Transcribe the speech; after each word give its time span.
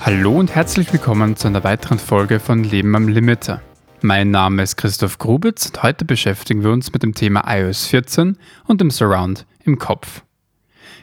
Hallo 0.00 0.38
und 0.38 0.54
herzlich 0.54 0.92
willkommen 0.92 1.36
zu 1.36 1.46
einer 1.46 1.62
weiteren 1.62 1.98
Folge 1.98 2.40
von 2.40 2.64
Leben 2.64 2.94
am 2.96 3.08
Limiter. 3.08 3.62
Mein 4.02 4.30
Name 4.30 4.62
ist 4.62 4.76
Christoph 4.76 5.18
Grubitz 5.18 5.66
und 5.66 5.82
heute 5.82 6.04
beschäftigen 6.04 6.64
wir 6.64 6.72
uns 6.72 6.92
mit 6.92 7.02
dem 7.02 7.14
Thema 7.14 7.44
iOS 7.46 7.86
14 7.86 8.36
und 8.66 8.80
dem 8.80 8.90
Surround 8.90 9.46
im 9.64 9.78
Kopf. 9.78 10.22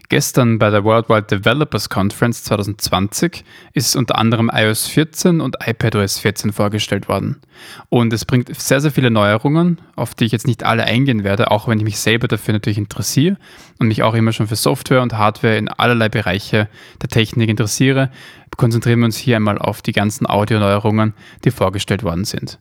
Gestern 0.10 0.58
bei 0.58 0.70
der 0.70 0.86
Worldwide 0.86 1.24
Developers 1.24 1.90
Conference 1.90 2.46
2020 2.46 3.44
ist 3.74 3.94
unter 3.98 4.18
anderem 4.18 4.50
iOS 4.54 4.88
14 4.88 5.42
und 5.42 5.58
iPadOS 5.66 6.20
14 6.20 6.54
vorgestellt 6.54 7.10
worden. 7.10 7.42
Und 7.90 8.14
es 8.14 8.24
bringt 8.24 8.56
sehr, 8.56 8.80
sehr 8.80 8.92
viele 8.92 9.12
Neuerungen, 9.12 9.82
auf 9.98 10.16
die 10.16 10.24
ich 10.24 10.32
jetzt 10.32 10.48
nicht 10.48 10.64
alle 10.64 10.86
eingehen 10.86 11.26
werde, 11.26 11.52
auch 11.52 11.68
wenn 11.68 11.80
ich 11.80 11.84
mich 11.84 12.00
selber 12.00 12.30
dafür 12.30 12.54
natürlich 12.54 12.78
interessiere 12.78 13.36
und 13.80 13.90
mich 13.90 14.02
auch 14.02 14.14
immer 14.14 14.32
schon 14.32 14.48
für 14.48 14.56
Software 14.56 15.02
und 15.02 15.18
Hardware 15.18 15.58
in 15.58 15.68
allerlei 15.68 16.08
Bereiche 16.08 16.70
der 17.02 17.10
Technik 17.10 17.50
interessiere, 17.50 18.10
konzentrieren 18.56 19.00
wir 19.00 19.08
uns 19.08 19.18
hier 19.18 19.36
einmal 19.36 19.58
auf 19.58 19.82
die 19.82 19.92
ganzen 19.92 20.26
Audio-Neuerungen, 20.26 21.16
die 21.44 21.52
vorgestellt 21.52 22.04
worden 22.04 22.24
sind. 22.24 22.60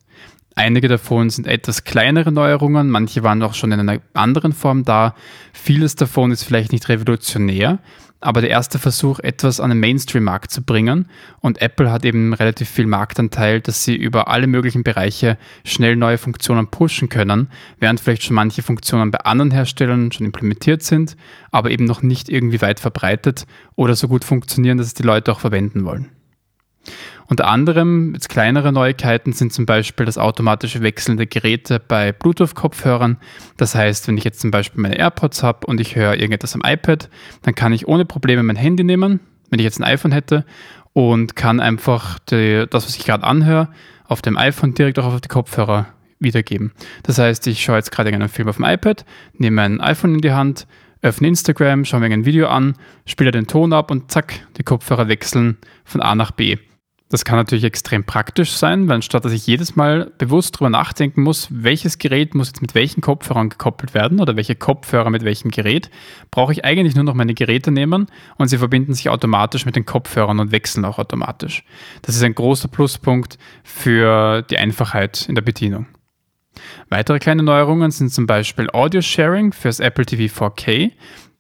Einige 0.59 0.89
davon 0.89 1.29
sind 1.29 1.47
etwas 1.47 1.85
kleinere 1.85 2.33
Neuerungen, 2.33 2.89
manche 2.89 3.23
waren 3.23 3.43
auch 3.43 3.53
schon 3.53 3.73
in 3.73 3.81
einer 3.81 4.01
anderen 4.15 4.55
Form 4.55 4.85
da. 4.85 5.15
Vieles 5.53 5.97
davon 5.97 6.31
ist 6.31 6.45
vielleicht 6.45 6.73
nicht 6.73 6.89
revolutionär, 6.89 7.79
aber 8.23 8.41
der 8.41 8.49
erste 8.49 8.79
Versuch, 8.79 9.19
etwas 9.19 9.61
an 9.61 9.69
den 9.69 9.81
Mainstream-Markt 9.81 10.51
zu 10.51 10.63
bringen. 10.63 11.11
Und 11.43 11.61
Apple 11.61 11.93
hat 11.93 12.07
eben 12.07 12.33
relativ 12.33 12.71
viel 12.71 12.87
Marktanteil, 12.87 13.61
dass 13.61 13.85
sie 13.85 13.97
über 13.97 14.29
alle 14.29 14.47
möglichen 14.47 14.83
Bereiche 14.83 15.37
schnell 15.63 15.95
neue 15.95 16.17
Funktionen 16.17 16.69
pushen 16.69 17.11
können, 17.11 17.51
während 17.79 18.01
vielleicht 18.01 18.23
schon 18.23 18.35
manche 18.35 18.63
Funktionen 18.63 19.11
bei 19.11 19.19
anderen 19.19 19.51
Herstellern 19.51 20.11
schon 20.11 20.25
implementiert 20.25 20.83
sind, 20.83 21.19
aber 21.51 21.71
eben 21.71 21.85
noch 21.85 22.01
nicht 22.01 22.31
irgendwie 22.31 22.63
weit 22.63 22.81
verbreitet 22.81 23.47
oder 23.75 23.95
so 23.95 24.09
gut 24.09 24.25
funktionieren, 24.25 24.79
dass 24.79 24.87
es 24.87 24.95
die 24.95 25.03
Leute 25.03 25.33
auch 25.33 25.41
verwenden 25.41 25.85
wollen. 25.85 26.16
Unter 27.29 27.49
anderem 27.49 28.15
jetzt 28.15 28.29
kleinere 28.29 28.73
Neuigkeiten 28.73 29.33
sind 29.33 29.53
zum 29.53 29.67
Beispiel 29.67 30.07
das 30.07 30.19
automatische 30.19 30.83
Wechseln 30.83 31.17
der 31.17 31.27
Geräte 31.27 31.81
bei 31.81 32.13
Bluetooth-Kopfhörern. 32.13 33.17
Das 33.57 33.75
heißt, 33.75 34.07
wenn 34.07 34.17
ich 34.17 34.25
jetzt 34.25 34.41
zum 34.41 34.51
Beispiel 34.51 34.81
meine 34.81 34.99
AirPods 34.99 35.43
habe 35.43 35.67
und 35.67 35.81
ich 35.81 35.97
höre 35.97 36.15
irgendetwas 36.15 36.55
am 36.55 36.63
iPad, 36.65 37.09
dann 37.43 37.55
kann 37.55 37.73
ich 37.73 37.89
ohne 37.89 38.05
Probleme 38.05 38.43
mein 38.43 38.57
Handy 38.57 38.85
nehmen, 38.85 39.21
wenn 39.51 39.59
ich 39.59 39.65
jetzt 39.65 39.81
ein 39.81 39.85
iPhone 39.85 40.13
hätte, 40.13 40.45
und 40.93 41.37
kann 41.37 41.61
einfach 41.61 42.19
die, 42.21 42.65
das, 42.71 42.87
was 42.87 42.97
ich 42.97 43.05
gerade 43.05 43.25
anhöre, 43.25 43.69
auf 44.07 44.23
dem 44.23 44.39
iPhone 44.39 44.73
direkt 44.73 44.99
auch 44.99 45.05
auf 45.05 45.21
die 45.21 45.29
Kopfhörer 45.29 45.87
wiedergeben. 46.19 46.73
Das 47.03 47.19
heißt, 47.19 47.47
ich 47.49 47.63
schaue 47.63 47.77
jetzt 47.77 47.93
gerade 47.93 48.11
einen 48.11 48.29
Film 48.29 48.49
auf 48.49 48.57
dem 48.57 48.65
iPad, 48.65 49.05
nehme 49.35 49.57
mein 49.57 49.81
iPhone 49.81 50.15
in 50.15 50.21
die 50.21 50.33
Hand, 50.33 50.67
öffne 51.03 51.29
Instagram, 51.29 51.85
schaue 51.85 52.01
mir 52.01 52.07
ein 52.07 52.25
Video 52.25 52.49
an, 52.49 52.75
spiele 53.05 53.31
den 53.31 53.47
Ton 53.47 53.73
ab 53.73 53.91
und 53.91 54.11
zack, 54.11 54.41
die 54.57 54.63
Kopfhörer 54.63 55.09
wechseln 55.09 55.59
von 55.85 56.01
A 56.01 56.15
nach 56.15 56.31
B. 56.31 56.57
Das 57.09 57.25
kann 57.25 57.37
natürlich 57.37 57.63
extrem 57.63 58.03
praktisch 58.03 58.51
sein, 58.57 58.89
weil 58.89 58.97
anstatt 58.97 59.25
dass 59.25 59.33
ich 59.33 59.47
jedes 59.47 59.77
Mal 59.77 60.11
bewusst 60.19 60.57
darüber 60.57 60.71
nachdenken 60.71 61.23
muss, 61.23 61.47
welches 61.51 61.99
Gerät 61.99 62.35
muss 62.35 62.49
jetzt 62.49 62.63
mit 62.63 62.75
welchen 62.75 63.01
Kopfhörern 63.01 63.49
gekoppelt 63.49 63.95
werden 63.95 64.19
oder 64.19 64.35
welche 64.35 64.57
Kopfhörer 64.57 65.11
mit 65.11 65.23
welchem 65.23 65.53
Gerät, 65.53 65.89
brauche 66.33 66.53
ich 66.53 66.65
eigentlich 66.65 66.97
nur 66.97 67.05
noch 67.05 67.15
meine 67.15 67.35
Geräte 67.35 67.71
nehmen 67.71 68.09
und 68.39 68.49
sie 68.49 68.59
verbinden 68.59 68.93
sich 68.93 69.09
automatisch 69.09 69.67
mit 69.67 69.77
den 69.77 69.87
Kopfhörern 69.87 70.41
und 70.41 70.51
wechseln 70.51 70.85
auch 70.85 70.99
automatisch. 70.99 71.63
Das 72.03 72.17
ist 72.17 72.25
ein 72.25 72.35
großer 72.35 72.67
Pluspunkt 72.67 73.39
für 73.63 74.43
die 74.43 74.59
Einfachheit 74.59 75.29
in 75.29 75.37
der 75.37 75.43
Bedienung. 75.43 75.87
Weitere 76.89 77.21
kleine 77.21 77.45
Neuerungen 77.45 77.93
sind 77.93 78.13
zum 78.13 78.27
Beispiel 78.27 78.69
Audio 78.73 79.01
Sharing 79.01 79.53
fürs 79.53 79.79
Apple 79.79 80.07
TV 80.07 80.47
4K. 80.47 80.91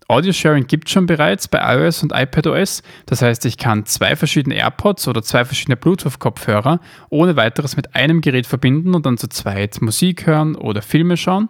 Audio 0.09 0.33
Sharing 0.33 0.69
gibt 0.69 0.87
es 0.87 0.93
schon 0.93 1.07
bereits 1.07 1.49
bei 1.49 1.59
iOS 1.59 2.05
und 2.05 2.13
iPadOS. 2.15 2.85
Das 3.07 3.23
heißt, 3.23 3.45
ich 3.45 3.59
kann 3.59 3.87
zwei 3.87 4.15
verschiedene 4.15 4.55
AirPods 4.55 5.09
oder 5.09 5.21
zwei 5.21 5.45
verschiedene 5.45 5.77
Bluetooth-Kopfhörer 5.77 6.79
ohne 7.11 7.35
weiteres 7.35 7.77
mit 7.77 7.97
einem 7.97 8.21
Gerät 8.21 8.47
verbinden 8.47 8.95
und 8.95 9.05
dann 9.05 9.19
zu 9.19 9.29
zweit 9.29 9.83
Musik 9.83 10.27
hören 10.27 10.55
oder 10.55 10.81
Filme 10.81 11.17
schauen. 11.17 11.49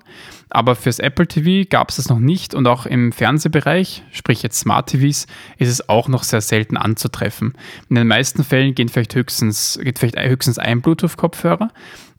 Aber 0.49 0.75
fürs 0.75 1.01
Apple 1.01 1.27
TV 1.27 1.69
gab 1.69 1.91
es 1.91 1.97
das 1.97 2.09
noch 2.09 2.19
nicht 2.19 2.55
und 2.55 2.67
auch 2.67 2.87
im 2.87 3.13
Fernsehbereich, 3.13 4.05
sprich 4.11 4.43
jetzt 4.43 4.61
Smart 4.61 4.89
TVs, 4.89 5.27
ist 5.59 5.69
es 5.69 5.89
auch 5.91 6.09
noch 6.09 6.23
sehr 6.23 6.41
selten 6.41 6.79
anzutreffen. 6.79 7.55
In 7.91 7.97
den 7.97 8.07
meisten 8.07 8.43
Fällen 8.43 8.75
geht 8.75 8.91
vielleicht 8.91 9.15
höchstens, 9.15 9.79
geht 9.83 9.99
vielleicht 9.99 10.19
höchstens 10.19 10.59
ein 10.59 10.81
Bluetooth-Kopfhörer. 10.81 11.71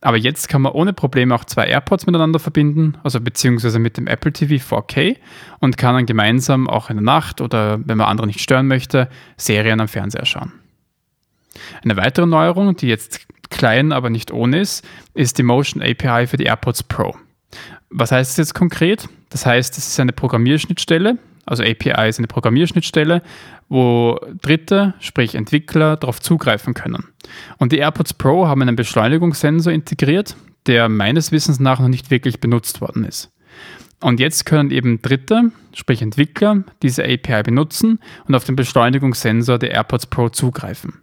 Aber 0.01 0.17
jetzt 0.17 0.47
kann 0.47 0.61
man 0.61 0.73
ohne 0.73 0.93
Probleme 0.93 1.33
auch 1.33 1.45
zwei 1.45 1.65
AirPods 1.65 2.05
miteinander 2.05 2.39
verbinden, 2.39 2.97
also 3.03 3.19
beziehungsweise 3.19 3.79
mit 3.79 3.97
dem 3.97 4.07
Apple 4.07 4.31
TV 4.31 4.63
4K 4.63 5.17
und 5.59 5.77
kann 5.77 5.95
dann 5.95 6.05
gemeinsam 6.05 6.69
auch 6.69 6.89
in 6.89 6.97
der 6.97 7.03
Nacht 7.03 7.41
oder 7.41 7.79
wenn 7.83 7.97
man 7.97 8.07
andere 8.07 8.27
nicht 8.27 8.41
stören 8.41 8.67
möchte, 8.67 9.09
Serien 9.37 9.79
am 9.79 9.87
Fernseher 9.87 10.25
schauen. 10.25 10.53
Eine 11.83 11.97
weitere 11.97 12.27
Neuerung, 12.27 12.75
die 12.75 12.87
jetzt 12.87 13.27
klein, 13.49 13.91
aber 13.91 14.09
nicht 14.09 14.31
ohne 14.31 14.59
ist, 14.59 14.87
ist 15.13 15.37
die 15.37 15.43
Motion 15.43 15.81
API 15.81 16.27
für 16.27 16.37
die 16.37 16.45
AirPods 16.45 16.83
Pro. 16.83 17.15
Was 17.89 18.11
heißt 18.11 18.31
das 18.31 18.37
jetzt 18.37 18.53
konkret? 18.53 19.07
Das 19.29 19.45
heißt, 19.45 19.77
es 19.77 19.87
ist 19.87 19.99
eine 19.99 20.13
Programmierschnittstelle, 20.13 21.17
also 21.47 21.63
API 21.63 22.09
ist 22.09 22.19
eine 22.19 22.27
Programmierschnittstelle, 22.27 23.23
wo 23.69 24.19
Dritte, 24.41 24.93
sprich 24.99 25.33
Entwickler, 25.33 25.95
darauf 25.95 26.21
zugreifen 26.21 26.73
können. 26.73 27.05
Und 27.57 27.71
die 27.71 27.77
AirPods 27.77 28.13
Pro 28.13 28.47
haben 28.47 28.61
einen 28.61 28.75
Beschleunigungssensor 28.75 29.73
integriert, 29.73 30.35
der 30.67 30.89
meines 30.89 31.31
Wissens 31.31 31.59
nach 31.59 31.79
noch 31.79 31.87
nicht 31.87 32.11
wirklich 32.11 32.39
benutzt 32.39 32.81
worden 32.81 33.05
ist. 33.05 33.31
Und 33.99 34.19
jetzt 34.19 34.45
können 34.45 34.69
eben 34.69 35.01
Dritte, 35.01 35.51
sprich 35.73 36.01
Entwickler, 36.01 36.63
diese 36.83 37.03
API 37.03 37.41
benutzen 37.43 37.99
und 38.27 38.35
auf 38.35 38.43
den 38.43 38.55
Beschleunigungssensor 38.55 39.57
der 39.57 39.71
AirPods 39.71 40.05
Pro 40.05 40.29
zugreifen. 40.29 41.01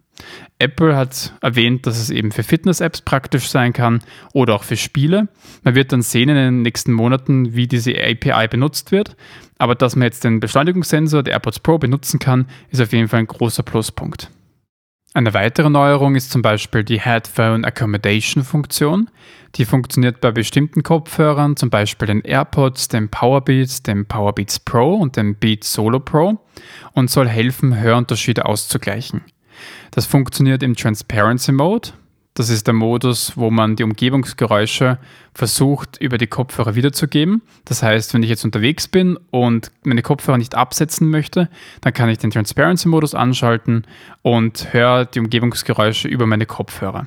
Apple 0.59 0.97
hat 0.97 1.35
erwähnt, 1.41 1.87
dass 1.87 1.99
es 1.99 2.11
eben 2.11 2.33
für 2.33 2.43
Fitness-Apps 2.43 3.03
praktisch 3.03 3.49
sein 3.49 3.73
kann 3.73 4.03
oder 4.33 4.55
auch 4.55 4.65
für 4.65 4.77
Spiele. 4.77 5.29
Man 5.63 5.75
wird 5.75 5.93
dann 5.93 6.03
sehen 6.03 6.29
in 6.29 6.37
den 6.37 6.63
nächsten 6.63 6.93
Monaten, 6.93 7.55
wie 7.55 7.67
diese 7.67 7.93
API 7.93 8.49
benutzt 8.49 8.93
wird. 8.93 9.17
Aber 9.59 9.75
dass 9.75 9.97
man 9.97 10.05
jetzt 10.05 10.25
den 10.25 10.41
Beschleunigungssensor 10.41 11.23
der 11.23 11.35
AirPods 11.35 11.61
Pro 11.61 11.79
benutzen 11.79 12.19
kann, 12.19 12.47
ist 12.71 12.81
auf 12.81 12.93
jeden 12.93 13.09
Fall 13.09 13.21
ein 13.21 13.27
großer 13.27 13.63
Pluspunkt. 13.63 14.31
Eine 15.17 15.33
weitere 15.33 15.71
Neuerung 15.71 16.17
ist 16.17 16.33
zum 16.33 16.43
Beispiel 16.43 16.83
die 16.83 17.01
Headphone 17.01 17.65
Accommodation 17.65 18.43
Funktion. 18.43 19.09
Die 19.55 19.65
funktioniert 19.65 20.21
bei 20.21 20.33
bestimmten 20.33 20.83
Kopfhörern, 20.83 21.55
zum 21.55 21.71
Beispiel 21.71 22.07
den 22.07 22.23
AirPods, 22.23 22.89
dem 22.89 23.09
Powerbeats, 23.11 23.85
dem 23.85 24.07
Powerbeats 24.07 24.59
Pro 24.59 24.95
und 24.97 25.17
dem 25.17 25.37
Beats 25.37 25.73
Solo 25.73 26.01
Pro 26.01 26.41
und 26.95 27.11
soll 27.11 27.29
helfen, 27.29 27.79
Hörunterschiede 27.79 28.45
auszugleichen. 28.45 29.23
Das 29.91 30.07
funktioniert 30.07 30.63
im 30.63 30.75
Transparency 30.77 31.53
Mode. 31.53 31.91
Das 32.37 32.49
ist 32.49 32.67
der 32.67 32.75
Modus, 32.75 33.37
wo 33.37 33.49
man 33.53 33.77
die 33.77 33.85
Umgebungsgeräusche 33.85 34.99
versucht, 35.35 35.99
über 36.01 36.19
die 36.19 36.27
Kopfhörer 36.27 36.75
wiederzugeben. 36.75 37.43
Das 37.65 37.85
heißt, 37.85 38.13
wenn 38.13 38.25
ich 38.25 38.29
jetzt 38.29 38.45
unterwegs 38.45 38.89
bin 38.89 39.17
und 39.31 39.71
meine 39.85 40.03
Kopfhörer 40.03 40.39
nicht 40.39 40.57
absetzen 40.57 41.11
möchte, 41.11 41.49
dann 41.81 41.93
kann 41.93 42.09
ich 42.09 42.19
den 42.19 42.33
Transparency-Modus 42.33 43.15
anschalten 43.15 43.87
und 44.23 44.73
höre 44.73 45.05
die 45.05 45.21
Umgebungsgeräusche 45.21 46.09
über 46.09 46.27
meine 46.27 46.45
Kopfhörer. 46.45 47.07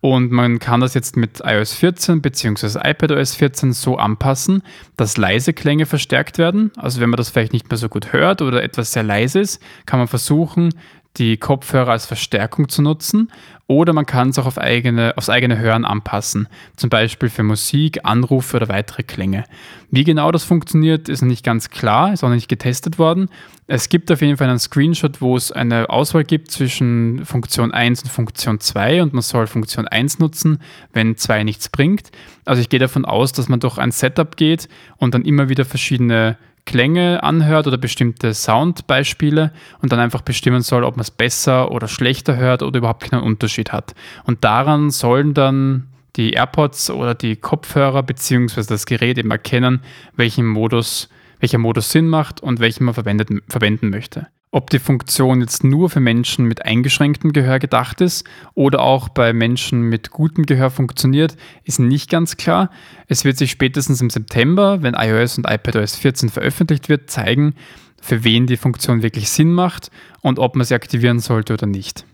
Und 0.00 0.30
man 0.30 0.58
kann 0.58 0.80
das 0.80 0.94
jetzt 0.94 1.16
mit 1.16 1.40
iOS 1.44 1.74
14 1.74 2.20
bzw. 2.20 2.78
iPadOS 2.82 3.34
14 3.34 3.72
so 3.72 3.96
anpassen, 3.96 4.62
dass 4.96 5.16
leise 5.16 5.52
Klänge 5.52 5.86
verstärkt 5.86 6.38
werden. 6.38 6.70
Also 6.76 7.00
wenn 7.00 7.10
man 7.10 7.16
das 7.16 7.30
vielleicht 7.30 7.52
nicht 7.52 7.70
mehr 7.70 7.78
so 7.78 7.88
gut 7.88 8.12
hört 8.12 8.42
oder 8.42 8.62
etwas 8.62 8.92
sehr 8.92 9.02
leise 9.02 9.40
ist, 9.40 9.60
kann 9.86 9.98
man 9.98 10.08
versuchen, 10.08 10.74
die 11.16 11.36
Kopfhörer 11.36 11.92
als 11.92 12.06
Verstärkung 12.06 12.68
zu 12.68 12.82
nutzen 12.82 13.30
oder 13.68 13.92
man 13.92 14.06
kann 14.06 14.28
es 14.28 14.38
auch 14.38 14.46
auf 14.46 14.58
eigene, 14.58 15.14
aufs 15.16 15.28
eigene 15.28 15.58
Hören 15.58 15.84
anpassen, 15.84 16.48
zum 16.76 16.88
Beispiel 16.88 17.28
für 17.28 17.42
Musik, 17.42 18.00
Anrufe 18.04 18.56
oder 18.56 18.68
weitere 18.68 19.02
Klänge. 19.02 19.44
Wie 19.90 20.04
genau 20.04 20.30
das 20.30 20.44
funktioniert, 20.44 21.08
ist 21.08 21.22
noch 21.22 21.28
nicht 21.28 21.44
ganz 21.44 21.70
klar, 21.70 22.12
ist 22.12 22.22
auch 22.22 22.28
noch 22.28 22.36
nicht 22.36 22.48
getestet 22.48 22.98
worden. 22.98 23.28
Es 23.66 23.88
gibt 23.88 24.12
auf 24.12 24.20
jeden 24.20 24.36
Fall 24.36 24.48
einen 24.48 24.60
Screenshot, 24.60 25.20
wo 25.20 25.36
es 25.36 25.50
eine 25.50 25.90
Auswahl 25.90 26.22
gibt 26.22 26.52
zwischen 26.52 27.24
Funktion 27.24 27.72
1 27.72 28.04
und 28.04 28.10
Funktion 28.10 28.60
2 28.60 29.02
und 29.02 29.12
man 29.12 29.22
soll 29.22 29.48
Funktion 29.48 29.88
1 29.88 30.20
nutzen, 30.20 30.60
wenn 30.92 31.16
2 31.16 31.42
nichts 31.42 31.68
bringt. 31.68 32.12
Also 32.44 32.62
ich 32.62 32.68
gehe 32.68 32.78
davon 32.78 33.04
aus, 33.04 33.32
dass 33.32 33.48
man 33.48 33.58
durch 33.58 33.78
ein 33.78 33.90
Setup 33.90 34.36
geht 34.36 34.68
und 34.98 35.14
dann 35.14 35.24
immer 35.24 35.48
wieder 35.48 35.64
verschiedene 35.64 36.36
Klänge 36.66 37.22
anhört 37.22 37.66
oder 37.66 37.78
bestimmte 37.78 38.34
Soundbeispiele 38.34 39.52
und 39.80 39.92
dann 39.92 40.00
einfach 40.00 40.20
bestimmen 40.20 40.60
soll, 40.60 40.84
ob 40.84 40.96
man 40.96 41.02
es 41.02 41.10
besser 41.10 41.70
oder 41.70 41.88
schlechter 41.88 42.36
hört 42.36 42.62
oder 42.62 42.78
überhaupt 42.78 43.08
keinen 43.08 43.22
Unterschied 43.22 43.72
hat. 43.72 43.94
Und 44.24 44.44
daran 44.44 44.90
sollen 44.90 45.32
dann 45.32 45.86
die 46.16 46.32
AirPods 46.32 46.90
oder 46.90 47.14
die 47.14 47.36
Kopfhörer 47.36 48.02
bzw. 48.02 48.62
das 48.68 48.86
Gerät 48.86 49.18
eben 49.18 49.30
erkennen, 49.30 49.80
welchen 50.16 50.46
Modus, 50.46 51.08
welcher 51.40 51.58
Modus 51.58 51.90
Sinn 51.90 52.08
macht 52.08 52.40
und 52.40 52.60
welchen 52.60 52.84
man 52.84 52.94
verwenden 52.94 53.90
möchte. 53.90 54.28
Ob 54.52 54.70
die 54.70 54.78
Funktion 54.78 55.40
jetzt 55.40 55.64
nur 55.64 55.90
für 55.90 56.00
Menschen 56.00 56.46
mit 56.46 56.64
eingeschränktem 56.64 57.32
Gehör 57.32 57.58
gedacht 57.58 58.00
ist 58.00 58.24
oder 58.54 58.80
auch 58.80 59.08
bei 59.08 59.32
Menschen 59.32 59.82
mit 59.82 60.10
gutem 60.10 60.46
Gehör 60.46 60.70
funktioniert, 60.70 61.36
ist 61.64 61.78
nicht 61.78 62.08
ganz 62.08 62.36
klar. 62.36 62.70
Es 63.06 63.24
wird 63.24 63.36
sich 63.36 63.50
spätestens 63.50 64.00
im 64.00 64.08
September, 64.08 64.82
wenn 64.82 64.94
iOS 64.94 65.36
und 65.36 65.46
iPadOS 65.46 65.96
14 65.96 66.30
veröffentlicht 66.30 66.88
wird, 66.88 67.10
zeigen, 67.10 67.54
für 68.00 68.24
wen 68.24 68.46
die 68.46 68.56
Funktion 68.56 69.02
wirklich 69.02 69.28
Sinn 69.28 69.52
macht 69.52 69.90
und 70.22 70.38
ob 70.38 70.56
man 70.56 70.64
sie 70.64 70.74
aktivieren 70.74 71.18
sollte 71.18 71.52
oder 71.52 71.66
nicht. 71.66 72.06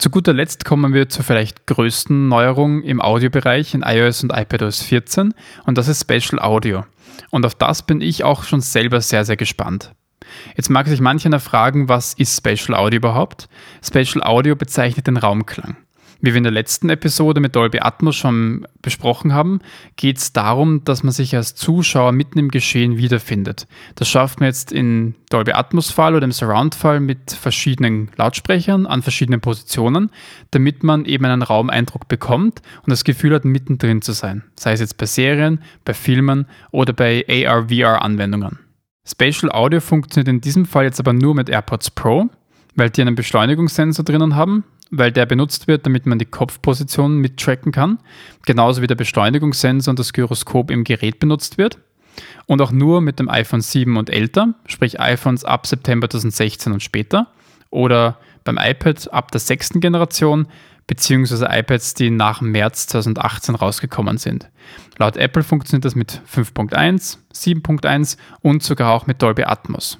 Zu 0.00 0.08
guter 0.08 0.32
Letzt 0.32 0.64
kommen 0.64 0.94
wir 0.94 1.10
zur 1.10 1.24
vielleicht 1.24 1.66
größten 1.66 2.26
Neuerung 2.26 2.82
im 2.82 3.02
Audiobereich 3.02 3.74
in 3.74 3.82
iOS 3.82 4.22
und 4.22 4.32
iPadOS 4.32 4.80
14 4.80 5.34
und 5.66 5.76
das 5.76 5.88
ist 5.88 6.00
Special 6.00 6.40
Audio. 6.40 6.86
Und 7.28 7.44
auf 7.44 7.54
das 7.54 7.82
bin 7.82 8.00
ich 8.00 8.24
auch 8.24 8.44
schon 8.44 8.62
selber 8.62 9.02
sehr, 9.02 9.26
sehr 9.26 9.36
gespannt. 9.36 9.92
Jetzt 10.56 10.70
mag 10.70 10.88
sich 10.88 11.02
mancher 11.02 11.38
fragen, 11.38 11.90
was 11.90 12.14
ist 12.14 12.34
Special 12.34 12.74
Audio 12.78 12.96
überhaupt? 12.96 13.50
Special 13.84 14.22
Audio 14.22 14.56
bezeichnet 14.56 15.06
den 15.06 15.18
Raumklang. 15.18 15.76
Wie 16.22 16.32
wir 16.32 16.36
in 16.36 16.42
der 16.42 16.52
letzten 16.52 16.90
Episode 16.90 17.40
mit 17.40 17.56
Dolby 17.56 17.80
Atmos 17.80 18.14
schon 18.14 18.66
besprochen 18.82 19.32
haben, 19.32 19.60
geht 19.96 20.18
es 20.18 20.34
darum, 20.34 20.84
dass 20.84 21.02
man 21.02 21.12
sich 21.12 21.34
als 21.34 21.54
Zuschauer 21.54 22.12
mitten 22.12 22.38
im 22.38 22.50
Geschehen 22.50 22.98
wiederfindet. 22.98 23.66
Das 23.94 24.08
schafft 24.08 24.38
man 24.38 24.48
jetzt 24.48 24.70
in 24.70 25.14
Dolby 25.30 25.52
Atmos-Fall 25.52 26.14
oder 26.14 26.24
im 26.24 26.32
Surround-Fall 26.32 27.00
mit 27.00 27.30
verschiedenen 27.30 28.10
Lautsprechern 28.16 28.86
an 28.86 29.00
verschiedenen 29.00 29.40
Positionen, 29.40 30.10
damit 30.50 30.82
man 30.82 31.06
eben 31.06 31.24
einen 31.24 31.42
Raumeindruck 31.42 32.06
bekommt 32.06 32.60
und 32.82 32.90
das 32.90 33.04
Gefühl 33.04 33.34
hat, 33.34 33.46
mittendrin 33.46 34.02
zu 34.02 34.12
sein. 34.12 34.44
Sei 34.56 34.72
es 34.72 34.80
jetzt 34.80 34.98
bei 34.98 35.06
Serien, 35.06 35.62
bei 35.86 35.94
Filmen 35.94 36.46
oder 36.70 36.92
bei 36.92 37.24
AR-VR-Anwendungen. 37.28 38.58
Spatial 39.06 39.50
Audio 39.50 39.80
funktioniert 39.80 40.28
in 40.28 40.42
diesem 40.42 40.66
Fall 40.66 40.84
jetzt 40.84 41.00
aber 41.00 41.14
nur 41.14 41.34
mit 41.34 41.48
AirPods 41.48 41.92
Pro, 41.92 42.28
weil 42.74 42.90
die 42.90 43.00
einen 43.00 43.14
Beschleunigungssensor 43.14 44.04
drinnen 44.04 44.36
haben 44.36 44.64
weil 44.90 45.12
der 45.12 45.26
benutzt 45.26 45.68
wird, 45.68 45.86
damit 45.86 46.06
man 46.06 46.18
die 46.18 46.26
Kopfposition 46.26 47.18
mittracken 47.18 47.72
kann. 47.72 47.98
Genauso 48.44 48.82
wie 48.82 48.86
der 48.86 48.96
Beschleunigungssensor 48.96 49.92
und 49.92 49.98
das 49.98 50.12
Gyroskop 50.12 50.70
im 50.70 50.84
Gerät 50.84 51.18
benutzt 51.18 51.58
wird. 51.58 51.78
Und 52.46 52.60
auch 52.60 52.72
nur 52.72 53.00
mit 53.00 53.18
dem 53.18 53.28
iPhone 53.28 53.60
7 53.60 53.96
und 53.96 54.10
älter, 54.10 54.54
sprich 54.66 55.00
iPhones 55.00 55.44
ab 55.44 55.66
September 55.66 56.10
2016 56.10 56.72
und 56.72 56.82
später. 56.82 57.28
Oder 57.70 58.18
beim 58.44 58.58
iPad 58.58 59.12
ab 59.12 59.30
der 59.30 59.40
sechsten 59.40 59.80
Generation, 59.80 60.48
beziehungsweise 60.88 61.46
iPads, 61.48 61.94
die 61.94 62.10
nach 62.10 62.40
März 62.40 62.88
2018 62.88 63.54
rausgekommen 63.54 64.18
sind. 64.18 64.50
Laut 64.98 65.16
Apple 65.16 65.44
funktioniert 65.44 65.84
das 65.84 65.94
mit 65.94 66.20
5.1, 66.28 67.18
7.1 67.32 68.16
und 68.40 68.64
sogar 68.64 68.92
auch 68.92 69.06
mit 69.06 69.22
Dolby 69.22 69.44
Atmos. 69.44 69.98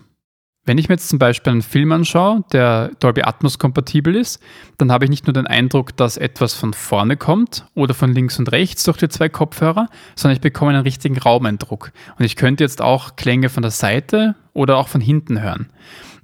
Wenn 0.70 0.78
ich 0.78 0.88
mir 0.88 0.94
jetzt 0.94 1.08
zum 1.08 1.18
Beispiel 1.18 1.50
einen 1.50 1.62
Film 1.62 1.90
anschaue, 1.90 2.44
der 2.52 2.92
Dolby 3.00 3.22
Atmos 3.22 3.58
kompatibel 3.58 4.14
ist, 4.14 4.40
dann 4.78 4.92
habe 4.92 5.04
ich 5.04 5.10
nicht 5.10 5.26
nur 5.26 5.34
den 5.34 5.48
Eindruck, 5.48 5.96
dass 5.96 6.16
etwas 6.16 6.54
von 6.54 6.74
vorne 6.74 7.16
kommt 7.16 7.66
oder 7.74 7.92
von 7.92 8.14
links 8.14 8.38
und 8.38 8.52
rechts 8.52 8.84
durch 8.84 8.98
die 8.98 9.08
zwei 9.08 9.28
Kopfhörer, 9.28 9.88
sondern 10.14 10.36
ich 10.36 10.40
bekomme 10.40 10.70
einen 10.70 10.84
richtigen 10.84 11.18
Raumeindruck. 11.18 11.90
Und 12.16 12.24
ich 12.24 12.36
könnte 12.36 12.62
jetzt 12.62 12.82
auch 12.82 13.16
Klänge 13.16 13.48
von 13.48 13.62
der 13.62 13.72
Seite 13.72 14.36
oder 14.52 14.76
auch 14.76 14.86
von 14.86 15.00
hinten 15.00 15.42
hören. 15.42 15.70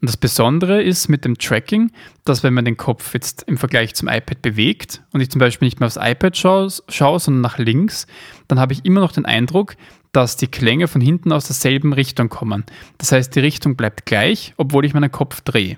Und 0.00 0.08
das 0.08 0.16
Besondere 0.16 0.81
ist 0.81 1.08
mit 1.08 1.25
dem 1.25 1.38
Tracking, 1.38 1.90
dass 2.25 2.44
wenn 2.44 2.54
man 2.54 2.64
den 2.64 2.76
Kopf 2.76 3.14
jetzt 3.14 3.42
im 3.49 3.56
Vergleich 3.56 3.96
zum 3.96 4.06
iPad 4.06 4.42
bewegt 4.42 5.02
und 5.12 5.22
ich 5.22 5.31
zum 5.31 5.40
Beispiel 5.40 5.66
nicht 5.66 5.81
mehr 5.81 5.88
aufs 5.88 5.99
iPad 6.00 6.37
schaue, 6.37 6.69
schaue 6.88 7.19
sondern 7.19 7.40
nach 7.40 7.58
links, 7.58 8.06
dann 8.46 8.60
habe 8.60 8.75
ich 8.75 8.84
immer 8.84 9.00
noch 9.00 9.10
den 9.10 9.25
Eindruck, 9.25 9.75
dass 10.16 10.36
die 10.36 10.46
Klänge 10.46 10.88
von 10.88 11.02
hinten 11.02 11.30
aus 11.30 11.46
derselben 11.46 11.92
Richtung 11.92 12.30
kommen. 12.30 12.64
Das 12.96 13.12
heißt, 13.12 13.36
die 13.36 13.40
Richtung 13.40 13.76
bleibt 13.76 14.06
gleich, 14.06 14.54
obwohl 14.56 14.86
ich 14.86 14.94
meinen 14.94 15.12
Kopf 15.12 15.42
drehe. 15.42 15.76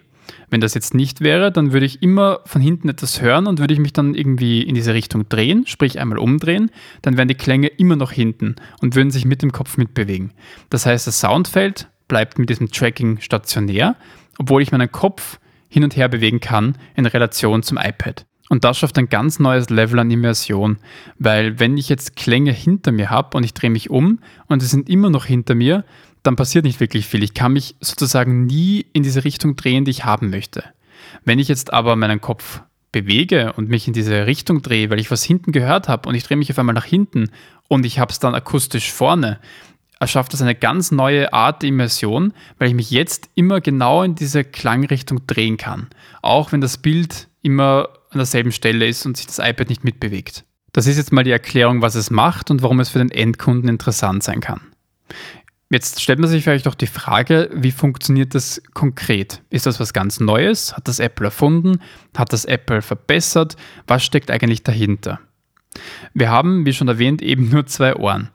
Wenn 0.49 0.61
das 0.61 0.75
jetzt 0.75 0.94
nicht 0.94 1.20
wäre, 1.20 1.50
dann 1.50 1.73
würde 1.73 1.87
ich 1.87 2.02
immer 2.02 2.40
von 2.44 2.62
hinten 2.62 2.88
etwas 2.88 3.20
hören 3.20 3.49
und 3.49 3.58
würde 3.58 3.75
ich 3.75 3.81
mich 3.81 3.93
dann 3.93 4.14
irgendwie 4.14 4.62
in 4.62 4.76
diese 4.76 4.94
Richtung 4.94 5.29
drehen, 5.29 5.67
sprich 5.67 5.99
einmal 5.99 6.19
umdrehen, 6.19 6.70
dann 7.02 7.17
wären 7.17 7.26
die 7.26 7.35
Klänge 7.35 7.67
immer 7.67 7.96
noch 7.96 8.12
hinten 8.12 8.55
und 8.81 8.94
würden 8.94 9.11
sich 9.11 9.25
mit 9.25 9.43
dem 9.43 9.50
Kopf 9.50 9.76
mitbewegen. 9.76 10.32
Das 10.70 10.87
heißt, 10.87 11.08
das 11.08 11.19
Soundfeld 11.19 11.88
bleibt 12.06 12.38
mit 12.38 12.49
diesem 12.49 12.70
Tracking 12.70 13.20
stationär, 13.20 13.96
obwohl 14.38 14.62
ich 14.62 14.70
meinen 14.70 14.93
Kopf 14.93 15.40
hin 15.69 15.82
und 15.82 15.96
her 15.96 16.08
bewegen 16.08 16.38
kann 16.38 16.79
in 16.94 17.06
Relation 17.06 17.64
zum 17.64 17.76
iPad. 17.76 18.27
Und 18.49 18.65
das 18.65 18.79
schafft 18.79 18.99
ein 18.99 19.09
ganz 19.09 19.39
neues 19.39 19.69
Level 19.69 19.99
an 19.99 20.11
Immersion, 20.11 20.79
weil 21.19 21.59
wenn 21.61 21.77
ich 21.77 21.89
jetzt 21.89 22.17
Klänge 22.17 22.53
hinter 22.53 22.93
mir 22.93 23.11
habe 23.11 23.37
und 23.37 23.45
ich 23.45 23.55
drehe 23.55 23.71
mich 23.71 23.91
um 23.91 24.21
und 24.47 24.61
sie 24.61 24.67
sind 24.67 24.89
immer 24.89 25.11
noch 25.11 25.27
hinter 25.27 25.55
mir, 25.55 25.85
dann 26.23 26.37
passiert 26.37 26.65
nicht 26.65 26.81
wirklich 26.81 27.06
viel. 27.06 27.23
Ich 27.23 27.35
kann 27.35 27.53
mich 27.53 27.77
sozusagen 27.81 28.47
nie 28.47 28.87
in 28.93 29.03
diese 29.03 29.25
Richtung 29.25 29.56
drehen, 29.56 29.85
die 29.85 29.91
ich 29.91 30.05
haben 30.05 30.31
möchte. 30.31 30.65
Wenn 31.25 31.39
ich 31.39 31.49
jetzt 31.49 31.73
aber 31.73 31.97
meinen 31.97 32.21
Kopf 32.21 32.62
bewege 32.91 33.53
und 33.55 33.69
mich 33.69 33.87
in 33.87 33.93
diese 33.93 34.27
Richtung 34.27 34.62
drehe, 34.62 34.91
weil 34.91 34.99
ich 34.99 35.11
was 35.11 35.23
hinten 35.23 35.53
gehört 35.53 35.89
habe 35.89 36.09
und 36.09 36.15
ich 36.15 36.25
drehe 36.25 36.37
mich 36.37 36.50
auf 36.50 36.59
einmal 36.59 36.75
nach 36.75 36.85
hinten 36.85 37.31
und 37.69 37.85
ich 37.85 37.99
habe 37.99 38.11
es 38.11 38.19
dann 38.19 38.35
akustisch 38.35 38.93
vorne, 38.93 39.39
erschafft 40.00 40.33
das 40.33 40.43
eine 40.43 40.55
ganz 40.55 40.91
neue 40.91 41.33
Art 41.33 41.62
der 41.62 41.69
Immersion, 41.69 42.33
weil 42.59 42.69
ich 42.69 42.75
mich 42.75 42.91
jetzt 42.91 43.29
immer 43.35 43.61
genau 43.61 44.03
in 44.03 44.15
diese 44.15 44.45
Klangrichtung 44.45 45.27
drehen 45.27 45.56
kann. 45.56 45.89
Auch 46.23 46.53
wenn 46.53 46.61
das 46.61 46.79
Bild 46.79 47.29
immer 47.43 47.89
an 48.10 48.19
derselben 48.19 48.52
Stelle 48.52 48.87
ist 48.87 49.06
und 49.06 49.16
sich 49.16 49.26
das 49.26 49.38
iPad 49.38 49.69
nicht 49.69 49.84
mitbewegt. 49.84 50.44
Das 50.72 50.87
ist 50.87 50.96
jetzt 50.96 51.12
mal 51.12 51.25
die 51.25 51.31
Erklärung, 51.31 51.82
was 51.82 51.94
es 51.94 52.10
macht 52.10 52.50
und 52.50 52.62
warum 52.62 52.81
es 52.81 52.90
für 52.90 52.99
den 52.99 53.10
Endkunden 53.10 53.69
interessant 53.69 54.22
sein 54.22 54.40
kann. 54.40 54.60
Jetzt 55.70 56.00
stellt 56.00 56.19
man 56.19 56.31
sich 56.31 56.44
vielleicht 56.44 56.66
auch 56.66 56.75
die 56.75 56.87
Frage, 56.87 57.50
wie 57.52 57.72
funktioniert 57.72 58.34
das 58.34 58.62
konkret? 58.72 59.43
Ist 59.50 59.66
das 59.66 59.78
was 59.81 59.93
ganz 59.93 60.19
Neues? 60.19 60.75
Hat 60.75 60.88
das 60.88 60.99
Apple 60.99 61.26
erfunden? 61.26 61.81
Hat 62.16 62.32
das 62.32 62.46
Apple 62.46 62.81
verbessert? 62.81 63.56
Was 63.87 64.02
steckt 64.02 64.31
eigentlich 64.31 64.62
dahinter? 64.62 65.20
Wir 66.14 66.31
haben, 66.31 66.64
wie 66.64 66.72
schon 66.72 66.88
erwähnt, 66.88 67.20
eben 67.20 67.50
nur 67.50 67.66
zwei 67.66 67.96
Ohren. 67.96 68.31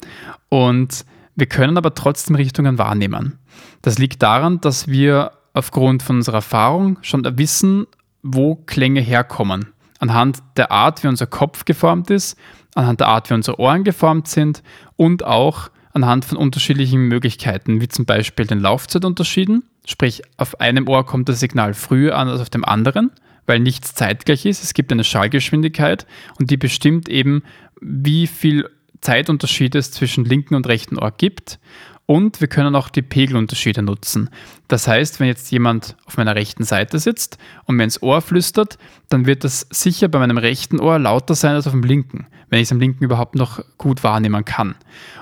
Und 0.49 1.05
wir 1.35 1.47
können 1.47 1.77
aber 1.77 1.95
trotzdem 1.95 2.35
Richtungen 2.35 2.77
wahrnehmen. 2.77 3.39
Das 3.81 3.97
liegt 3.97 4.21
daran, 4.21 4.61
dass 4.61 4.87
wir 4.87 5.31
aufgrund 5.53 6.03
von 6.03 6.17
unserer 6.17 6.37
Erfahrung 6.37 6.99
schon 7.01 7.23
wissen, 7.37 7.87
wo 8.23 8.55
Klänge 8.55 9.01
herkommen. 9.01 9.67
Anhand 9.99 10.41
der 10.57 10.71
Art, 10.71 11.03
wie 11.03 11.07
unser 11.07 11.27
Kopf 11.27 11.65
geformt 11.65 12.09
ist, 12.09 12.37
anhand 12.75 12.99
der 12.99 13.07
Art, 13.07 13.29
wie 13.29 13.35
unsere 13.35 13.59
Ohren 13.59 13.83
geformt 13.83 14.27
sind 14.27 14.63
und 14.95 15.23
auch 15.23 15.69
anhand 15.93 16.25
von 16.25 16.37
unterschiedlichen 16.37 17.07
Möglichkeiten, 17.07 17.79
wie 17.79 17.87
zum 17.87 18.05
Beispiel 18.05 18.45
den 18.45 18.59
Laufzeitunterschieden. 18.59 19.63
Sprich, 19.85 20.23
auf 20.37 20.59
einem 20.59 20.87
Ohr 20.87 21.05
kommt 21.05 21.29
das 21.29 21.39
Signal 21.39 21.73
früher 21.73 22.17
an 22.17 22.29
als 22.29 22.41
auf 22.41 22.49
dem 22.49 22.65
anderen, 22.65 23.11
weil 23.45 23.59
nichts 23.59 23.93
zeitgleich 23.93 24.45
ist. 24.45 24.63
Es 24.63 24.73
gibt 24.73 24.91
eine 24.91 25.03
Schallgeschwindigkeit 25.03 26.07
und 26.39 26.49
die 26.49 26.57
bestimmt 26.57 27.09
eben, 27.09 27.43
wie 27.79 28.27
viel 28.27 28.69
Zeitunterschied 29.01 29.75
es 29.75 29.91
zwischen 29.91 30.25
linken 30.25 30.55
und 30.55 30.67
rechten 30.67 30.97
Ohr 30.97 31.11
gibt. 31.11 31.59
Und 32.05 32.41
wir 32.41 32.49
können 32.49 32.75
auch 32.75 32.89
die 32.89 33.01
Pegelunterschiede 33.01 33.81
nutzen. 33.81 34.29
Das 34.67 34.87
heißt, 34.87 35.19
wenn 35.19 35.27
jetzt 35.27 35.51
jemand 35.51 35.95
auf 36.05 36.17
meiner 36.17 36.35
rechten 36.35 36.65
Seite 36.65 36.99
sitzt 36.99 37.37
und 37.63 37.77
mir 37.77 37.85
ins 37.85 38.01
Ohr 38.01 38.21
flüstert, 38.21 38.77
dann 39.09 39.25
wird 39.25 39.45
das 39.45 39.67
sicher 39.69 40.09
bei 40.09 40.19
meinem 40.19 40.37
rechten 40.37 40.81
Ohr 40.81 40.99
lauter 40.99 41.33
sein 41.33 41.55
als 41.55 41.65
auf 41.65 41.71
dem 41.71 41.83
linken, 41.83 42.27
wenn 42.49 42.59
ich 42.59 42.67
es 42.67 42.71
am 42.73 42.79
linken 42.79 43.05
überhaupt 43.05 43.35
noch 43.35 43.63
gut 43.77 44.03
wahrnehmen 44.03 44.43
kann. 44.43 44.75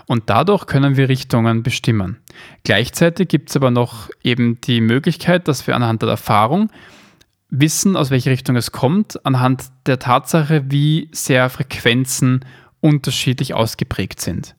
Und 0.07 0.29
dadurch 0.31 0.65
können 0.65 0.97
wir 0.97 1.07
Richtungen 1.07 1.61
bestimmen. 1.61 2.17
Gleichzeitig 2.63 3.27
gibt 3.27 3.49
es 3.49 3.55
aber 3.55 3.69
noch 3.69 4.09
eben 4.23 4.59
die 4.61 4.81
Möglichkeit, 4.81 5.47
dass 5.47 5.67
wir 5.67 5.75
anhand 5.75 6.01
der 6.01 6.09
Erfahrung 6.09 6.71
wissen, 7.51 7.95
aus 7.95 8.09
welche 8.09 8.31
Richtung 8.31 8.55
es 8.55 8.71
kommt, 8.71 9.23
anhand 9.23 9.65
der 9.85 9.99
Tatsache, 9.99 10.63
wie 10.69 11.09
sehr 11.11 11.49
Frequenzen 11.49 12.43
unterschiedlich 12.79 13.53
ausgeprägt 13.53 14.19
sind. 14.19 14.55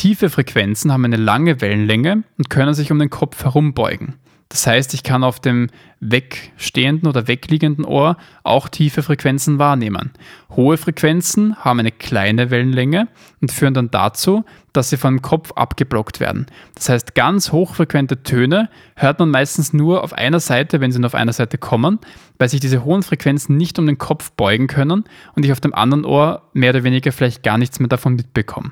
Tiefe 0.00 0.30
Frequenzen 0.30 0.94
haben 0.94 1.04
eine 1.04 1.18
lange 1.18 1.60
Wellenlänge 1.60 2.22
und 2.38 2.48
können 2.48 2.72
sich 2.72 2.90
um 2.90 2.98
den 2.98 3.10
Kopf 3.10 3.44
herumbeugen. 3.44 4.14
Das 4.48 4.66
heißt, 4.66 4.94
ich 4.94 5.02
kann 5.02 5.22
auf 5.22 5.40
dem 5.40 5.68
wegstehenden 6.00 7.06
oder 7.06 7.28
wegliegenden 7.28 7.84
Ohr 7.84 8.16
auch 8.42 8.70
tiefe 8.70 9.02
Frequenzen 9.02 9.58
wahrnehmen. 9.58 10.12
Hohe 10.56 10.78
Frequenzen 10.78 11.54
haben 11.56 11.80
eine 11.80 11.92
kleine 11.92 12.50
Wellenlänge 12.50 13.08
und 13.42 13.52
führen 13.52 13.74
dann 13.74 13.90
dazu, 13.90 14.46
dass 14.72 14.88
sie 14.88 14.96
vom 14.96 15.20
Kopf 15.20 15.52
abgeblockt 15.52 16.18
werden. 16.18 16.46
Das 16.76 16.88
heißt, 16.88 17.14
ganz 17.14 17.52
hochfrequente 17.52 18.22
Töne 18.22 18.70
hört 18.96 19.18
man 19.18 19.28
meistens 19.28 19.74
nur 19.74 20.02
auf 20.02 20.14
einer 20.14 20.40
Seite, 20.40 20.80
wenn 20.80 20.92
sie 20.92 20.98
nur 20.98 21.08
auf 21.08 21.14
einer 21.14 21.34
Seite 21.34 21.58
kommen, 21.58 21.98
weil 22.38 22.48
sich 22.48 22.60
diese 22.60 22.86
hohen 22.86 23.02
Frequenzen 23.02 23.58
nicht 23.58 23.78
um 23.78 23.86
den 23.86 23.98
Kopf 23.98 24.32
beugen 24.32 24.66
können 24.66 25.04
und 25.36 25.44
ich 25.44 25.52
auf 25.52 25.60
dem 25.60 25.74
anderen 25.74 26.06
Ohr 26.06 26.48
mehr 26.54 26.70
oder 26.70 26.84
weniger 26.84 27.12
vielleicht 27.12 27.42
gar 27.42 27.58
nichts 27.58 27.80
mehr 27.80 27.88
davon 27.88 28.14
mitbekomme. 28.14 28.70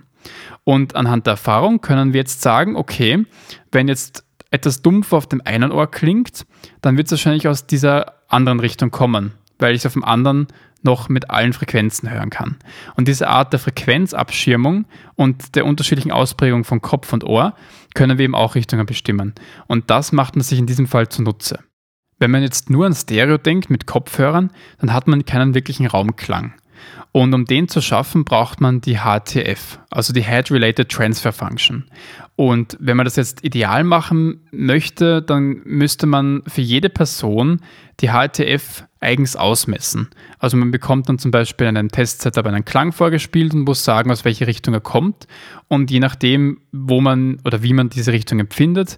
Und 0.64 0.96
anhand 0.96 1.26
der 1.26 1.32
Erfahrung 1.32 1.80
können 1.80 2.12
wir 2.12 2.20
jetzt 2.20 2.42
sagen, 2.42 2.76
okay, 2.76 3.25
wenn 3.72 3.88
jetzt 3.88 4.25
etwas 4.50 4.82
dumpf 4.82 5.12
auf 5.12 5.26
dem 5.26 5.42
einen 5.44 5.72
Ohr 5.72 5.90
klingt, 5.90 6.46
dann 6.80 6.96
wird 6.96 7.06
es 7.06 7.12
wahrscheinlich 7.12 7.48
aus 7.48 7.66
dieser 7.66 8.14
anderen 8.28 8.60
Richtung 8.60 8.90
kommen, 8.90 9.32
weil 9.58 9.75
ich 9.75 9.82
es 9.82 9.87
auf 9.87 9.92
dem 9.92 10.04
anderen 10.04 10.48
noch 10.82 11.08
mit 11.08 11.30
allen 11.30 11.52
Frequenzen 11.52 12.10
hören 12.10 12.30
kann. 12.30 12.56
Und 12.94 13.08
diese 13.08 13.28
Art 13.28 13.52
der 13.52 13.60
Frequenzabschirmung 13.60 14.87
und 15.16 15.56
der 15.56 15.66
unterschiedlichen 15.66 16.12
Ausprägung 16.12 16.64
von 16.64 16.80
Kopf 16.80 17.12
und 17.12 17.25
Ohr 17.25 17.54
können 17.94 18.18
wir 18.18 18.25
eben 18.25 18.34
auch 18.34 18.54
Richtungen 18.54 18.87
bestimmen. 18.87 19.34
Und 19.66 19.90
das 19.90 20.12
macht 20.12 20.37
man 20.37 20.44
sich 20.44 20.58
in 20.58 20.66
diesem 20.66 20.87
Fall 20.87 21.08
zunutze. 21.08 21.58
Wenn 22.20 22.30
man 22.30 22.42
jetzt 22.42 22.70
nur 22.70 22.87
an 22.87 22.94
Stereo 22.94 23.38
denkt 23.38 23.70
mit 23.70 23.87
Kopfhörern, 23.87 24.50
dann 24.80 24.92
hat 24.92 25.06
man 25.06 25.25
keinen 25.25 25.54
wirklichen 25.54 25.87
Raumklang. 25.87 26.54
Und 27.18 27.34
um 27.34 27.46
den 27.46 27.66
zu 27.66 27.80
schaffen, 27.80 28.25
braucht 28.25 28.60
man 28.60 28.80
die 28.80 28.98
HTF, 28.98 29.80
also 29.90 30.12
die 30.12 30.22
Head-Related 30.22 30.88
Transfer 30.88 31.32
Function. 31.32 31.82
Und 32.37 32.76
wenn 32.78 32.96
man 32.96 33.06
das 33.06 33.16
jetzt 33.16 33.44
ideal 33.44 33.82
machen 33.82 34.46
möchte, 34.52 35.20
dann 35.20 35.60
müsste 35.64 36.06
man 36.06 36.44
für 36.46 36.60
jede 36.60 36.88
Person 36.88 37.60
die 37.98 38.10
HTF 38.10 38.84
eigens 39.00 39.34
ausmessen. 39.34 40.10
Also 40.38 40.56
man 40.56 40.70
bekommt 40.70 41.08
dann 41.08 41.18
zum 41.18 41.32
Beispiel 41.32 41.66
einen 41.66 41.88
Testsetup 41.88 42.46
einen 42.46 42.64
Klang 42.64 42.92
vorgespielt 42.92 43.52
und 43.52 43.62
muss 43.62 43.82
sagen, 43.82 44.12
aus 44.12 44.25
welche 44.25 44.46
Richtung 44.46 44.72
er 44.75 44.80
kommt. 44.80 45.26
Und 45.66 45.90
je 45.90 45.98
nachdem, 45.98 46.60
wo 46.70 47.00
man 47.00 47.40
oder 47.44 47.64
wie 47.64 47.72
man 47.72 47.88
diese 47.88 48.12
Richtung 48.12 48.38
empfindet, 48.38 48.96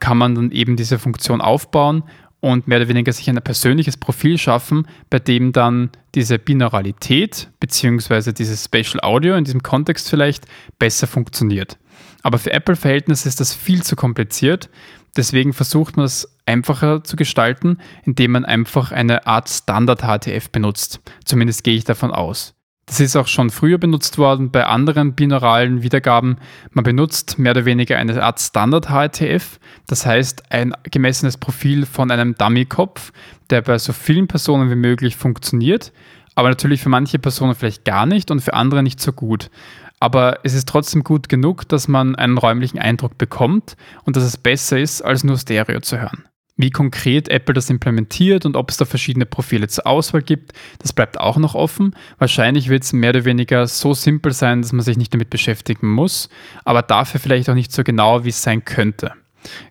kann 0.00 0.18
man 0.18 0.34
dann 0.34 0.50
eben 0.50 0.74
diese 0.74 0.98
Funktion 0.98 1.40
aufbauen 1.40 2.02
und 2.40 2.68
mehr 2.68 2.78
oder 2.78 2.88
weniger 2.88 3.12
sich 3.12 3.28
ein 3.28 3.36
persönliches 3.36 3.96
Profil 3.96 4.38
schaffen, 4.38 4.86
bei 5.10 5.18
dem 5.18 5.52
dann 5.52 5.90
diese 6.14 6.38
Binauralität 6.38 7.50
bzw. 7.60 8.32
dieses 8.32 8.64
Spatial 8.64 9.00
Audio 9.02 9.34
in 9.36 9.44
diesem 9.44 9.62
Kontext 9.62 10.08
vielleicht 10.08 10.46
besser 10.78 11.06
funktioniert. 11.06 11.78
Aber 12.22 12.38
für 12.38 12.52
Apple-Verhältnisse 12.52 13.28
ist 13.28 13.40
das 13.40 13.54
viel 13.54 13.82
zu 13.82 13.96
kompliziert. 13.96 14.68
Deswegen 15.16 15.52
versucht 15.52 15.96
man 15.96 16.06
es 16.06 16.28
einfacher 16.44 17.04
zu 17.04 17.16
gestalten, 17.16 17.78
indem 18.04 18.32
man 18.32 18.44
einfach 18.44 18.92
eine 18.92 19.26
Art 19.26 19.48
Standard-HTF 19.48 20.50
benutzt. 20.50 21.00
Zumindest 21.24 21.64
gehe 21.64 21.76
ich 21.76 21.84
davon 21.84 22.10
aus. 22.10 22.55
Das 22.86 23.00
ist 23.00 23.16
auch 23.16 23.26
schon 23.26 23.50
früher 23.50 23.78
benutzt 23.78 24.16
worden 24.16 24.52
bei 24.52 24.64
anderen 24.64 25.14
binauralen 25.14 25.82
Wiedergaben. 25.82 26.38
Man 26.70 26.84
benutzt 26.84 27.36
mehr 27.36 27.50
oder 27.50 27.64
weniger 27.64 27.98
eine 27.98 28.22
Art 28.22 28.40
Standard-HTF, 28.40 29.58
das 29.88 30.06
heißt 30.06 30.52
ein 30.52 30.72
gemessenes 30.84 31.36
Profil 31.36 31.84
von 31.84 32.12
einem 32.12 32.36
Dummy-Kopf, 32.36 33.12
der 33.50 33.62
bei 33.62 33.78
so 33.78 33.92
vielen 33.92 34.28
Personen 34.28 34.70
wie 34.70 34.76
möglich 34.76 35.16
funktioniert, 35.16 35.92
aber 36.36 36.48
natürlich 36.48 36.80
für 36.80 36.88
manche 36.88 37.18
Personen 37.18 37.56
vielleicht 37.56 37.84
gar 37.84 38.06
nicht 38.06 38.30
und 38.30 38.40
für 38.40 38.54
andere 38.54 38.84
nicht 38.84 39.00
so 39.00 39.12
gut. 39.12 39.50
Aber 39.98 40.38
es 40.44 40.54
ist 40.54 40.68
trotzdem 40.68 41.02
gut 41.02 41.28
genug, 41.28 41.68
dass 41.68 41.88
man 41.88 42.14
einen 42.14 42.38
räumlichen 42.38 42.78
Eindruck 42.78 43.18
bekommt 43.18 43.76
und 44.04 44.14
dass 44.14 44.22
es 44.22 44.36
besser 44.36 44.78
ist, 44.78 45.02
als 45.02 45.24
nur 45.24 45.38
Stereo 45.38 45.80
zu 45.80 45.98
hören. 45.98 46.24
Wie 46.58 46.70
konkret 46.70 47.28
Apple 47.28 47.52
das 47.52 47.68
implementiert 47.68 48.46
und 48.46 48.56
ob 48.56 48.70
es 48.70 48.78
da 48.78 48.86
verschiedene 48.86 49.26
Profile 49.26 49.68
zur 49.68 49.86
Auswahl 49.86 50.22
gibt, 50.22 50.52
das 50.78 50.94
bleibt 50.94 51.20
auch 51.20 51.36
noch 51.36 51.54
offen. 51.54 51.94
Wahrscheinlich 52.18 52.70
wird 52.70 52.82
es 52.82 52.94
mehr 52.94 53.10
oder 53.10 53.26
weniger 53.26 53.66
so 53.66 53.92
simpel 53.92 54.32
sein, 54.32 54.62
dass 54.62 54.72
man 54.72 54.82
sich 54.82 54.96
nicht 54.96 55.12
damit 55.12 55.28
beschäftigen 55.28 55.88
muss, 55.88 56.30
aber 56.64 56.80
dafür 56.80 57.20
vielleicht 57.20 57.50
auch 57.50 57.54
nicht 57.54 57.72
so 57.72 57.84
genau, 57.84 58.24
wie 58.24 58.30
es 58.30 58.42
sein 58.42 58.64
könnte. 58.64 59.12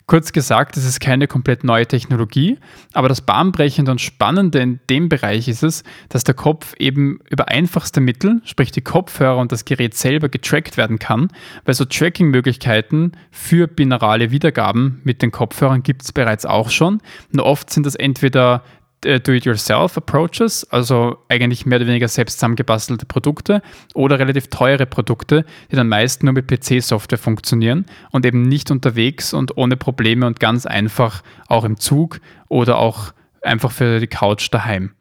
Kurz 0.07 0.31
gesagt, 0.31 0.77
es 0.77 0.85
ist 0.85 0.99
keine 0.99 1.27
komplett 1.27 1.63
neue 1.63 1.85
Technologie, 1.85 2.57
aber 2.93 3.09
das 3.09 3.21
Bahnbrechende 3.21 3.91
und 3.91 4.01
Spannende 4.01 4.59
in 4.59 4.79
dem 4.89 5.09
Bereich 5.09 5.47
ist 5.47 5.63
es, 5.63 5.83
dass 6.09 6.23
der 6.23 6.35
Kopf 6.35 6.73
eben 6.77 7.19
über 7.29 7.47
einfachste 7.49 8.01
Mittel, 8.01 8.41
sprich 8.45 8.71
die 8.71 8.81
Kopfhörer 8.81 9.37
und 9.37 9.51
das 9.51 9.65
Gerät 9.65 9.95
selber 9.95 10.29
getrackt 10.29 10.77
werden 10.77 10.99
kann, 10.99 11.29
weil 11.65 11.73
so 11.73 11.85
Tracking-Möglichkeiten 11.85 13.13
für 13.31 13.67
binaurale 13.67 14.31
Wiedergaben 14.31 15.01
mit 15.03 15.21
den 15.21 15.31
Kopfhörern 15.31 15.83
gibt 15.83 16.03
es 16.03 16.11
bereits 16.11 16.45
auch 16.45 16.69
schon. 16.69 17.01
Nur 17.31 17.45
oft 17.45 17.69
sind 17.69 17.85
das 17.85 17.95
entweder 17.95 18.63
Do-it-yourself-Approaches, 19.05 20.71
also 20.71 21.17
eigentlich 21.29 21.65
mehr 21.65 21.77
oder 21.77 21.87
weniger 21.87 22.07
selbst 22.07 22.39
zusammengebastelte 22.39 23.05
Produkte 23.05 23.61
oder 23.93 24.19
relativ 24.19 24.47
teure 24.47 24.85
Produkte, 24.85 25.45
die 25.71 25.75
dann 25.75 25.87
meist 25.87 26.23
nur 26.23 26.33
mit 26.33 26.47
PC-Software 26.47 27.19
funktionieren 27.19 27.85
und 28.11 28.25
eben 28.25 28.41
nicht 28.41 28.71
unterwegs 28.71 29.33
und 29.33 29.57
ohne 29.57 29.77
Probleme 29.77 30.25
und 30.25 30.39
ganz 30.39 30.65
einfach 30.65 31.23
auch 31.47 31.63
im 31.63 31.77
Zug 31.77 32.19
oder 32.49 32.77
auch 32.77 33.13
einfach 33.41 33.71
für 33.71 33.99
die 33.99 34.07
Couch 34.07 34.49
daheim. 34.51 34.91